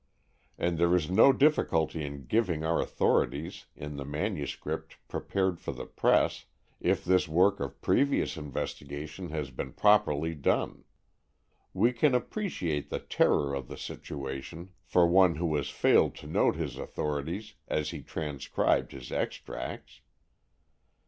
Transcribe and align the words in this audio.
And 0.57 0.79
there 0.79 0.95
is 0.95 1.11
no 1.11 1.31
difficulty 1.31 2.03
in 2.03 2.25
giving 2.25 2.65
our 2.65 2.81
authorities 2.81 3.67
in 3.75 3.97
the 3.97 4.03
manuscript 4.03 4.97
prepared 5.07 5.59
for 5.59 5.73
the 5.73 5.85
press 5.85 6.45
if 6.79 7.05
this 7.05 7.27
work 7.27 7.59
of 7.59 7.79
previous 7.83 8.35
investigation 8.35 9.29
has 9.29 9.51
been 9.51 9.73
properly 9.73 10.33
done. 10.33 10.85
We 11.71 11.93
can 11.93 12.15
appreciate 12.15 12.89
the 12.89 12.97
terror 12.97 13.53
of 13.53 13.67
the 13.67 13.77
situation 13.77 14.71
for 14.81 15.05
one 15.05 15.35
who 15.35 15.55
has 15.55 15.69
failed 15.69 16.15
to 16.15 16.25
note 16.25 16.55
his 16.55 16.77
authorities 16.79 17.53
as 17.67 17.91
he 17.91 18.01
transcribed 18.01 18.93
his 18.93 19.11
extracts. 19.11 20.01